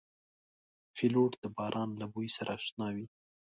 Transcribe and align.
پیلوټ 0.95 1.31
د 1.43 1.45
باران 1.57 1.89
له 2.01 2.05
بوی 2.13 2.27
سره 2.37 2.51
اشنا 2.59 2.87
وي. 2.95 3.05